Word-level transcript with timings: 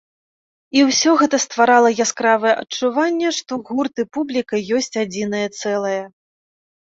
І 0.77 0.81
ўсе 0.85 1.11
гэта 1.21 1.37
стварала 1.43 1.89
яскравае 2.05 2.53
адчуванне, 2.63 3.29
што 3.39 3.53
гурт 3.69 3.95
і 4.05 4.05
публіка 4.17 4.55
ёсць 4.79 4.97
адзінае 5.03 5.45
цэлае. 5.59 6.01